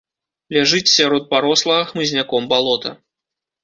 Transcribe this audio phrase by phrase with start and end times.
[0.57, 2.99] Ляжыць сярод парослага хмызняком балота.